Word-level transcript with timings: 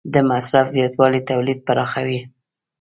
د 0.13 0.15
مصرف 0.29 0.67
زیاتوالی 0.75 1.21
تولید 1.29 1.59
پراخوي. 1.67 2.19